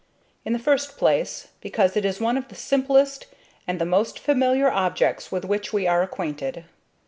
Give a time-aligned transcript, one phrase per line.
[0.43, 3.27] In the first place, because it is one of the simplest
[3.67, 6.65] and the most familiar objects with which we are acquainted.